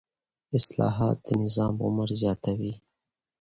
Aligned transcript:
اصلاحات 0.57 1.17
د 1.27 1.29
نظام 1.43 1.73
عمر 1.85 2.09
زیاتوي 2.21 2.73